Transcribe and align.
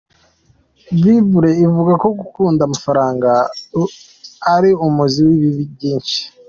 Bible 1.03 1.49
ivuga 1.65 1.93
ko 2.01 2.07
"gukunda 2.19 2.61
amafaranga 2.63 3.29
ari 4.53 4.71
umuzi 4.85 5.19
w’ibibi 5.27 5.63
byinshi". 5.73 6.19